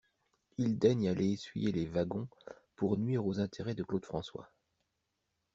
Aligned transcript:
Il 0.57 0.79
daigne 0.79 1.09
aller 1.09 1.31
essuyer 1.33 1.71
les 1.71 1.85
wagons 1.85 2.27
pour 2.75 2.97
nuire 2.97 3.23
aux 3.23 3.39
intérêts 3.39 3.75
de 3.75 3.83
Claude 3.83 4.03
François. 4.03 4.51